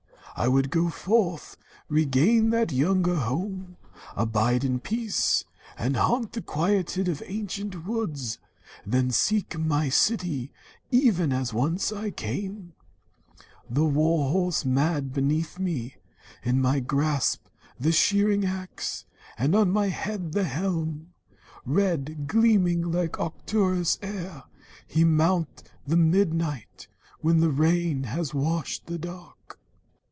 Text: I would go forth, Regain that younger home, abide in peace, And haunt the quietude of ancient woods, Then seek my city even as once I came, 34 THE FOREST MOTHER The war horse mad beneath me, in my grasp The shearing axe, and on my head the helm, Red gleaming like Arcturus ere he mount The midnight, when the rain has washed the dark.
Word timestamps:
I 0.33 0.47
would 0.47 0.71
go 0.71 0.89
forth, 0.89 1.55
Regain 1.87 2.49
that 2.49 2.71
younger 2.71 3.13
home, 3.17 3.77
abide 4.15 4.63
in 4.63 4.79
peace, 4.79 5.43
And 5.77 5.95
haunt 5.95 6.31
the 6.31 6.41
quietude 6.41 7.07
of 7.09 7.21
ancient 7.27 7.85
woods, 7.85 8.39
Then 8.83 9.11
seek 9.11 9.59
my 9.59 9.89
city 9.89 10.51
even 10.89 11.31
as 11.33 11.53
once 11.53 11.91
I 11.91 12.09
came, 12.09 12.73
34 12.73 12.73
THE 12.73 12.73
FOREST 12.73 13.45
MOTHER 13.69 13.79
The 13.79 13.93
war 13.99 14.31
horse 14.31 14.65
mad 14.65 15.13
beneath 15.13 15.59
me, 15.59 15.95
in 16.41 16.59
my 16.59 16.79
grasp 16.79 17.45
The 17.79 17.91
shearing 17.91 18.43
axe, 18.43 19.05
and 19.37 19.53
on 19.53 19.69
my 19.69 19.89
head 19.89 20.31
the 20.31 20.45
helm, 20.45 21.13
Red 21.65 22.25
gleaming 22.27 22.89
like 22.91 23.19
Arcturus 23.19 23.99
ere 24.01 24.43
he 24.87 25.03
mount 25.03 25.63
The 25.85 25.97
midnight, 25.97 26.87
when 27.19 27.41
the 27.41 27.51
rain 27.51 28.05
has 28.05 28.33
washed 28.33 28.87
the 28.87 28.97
dark. 28.97 29.37